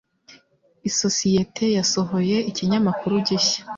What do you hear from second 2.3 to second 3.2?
ikinyamakuru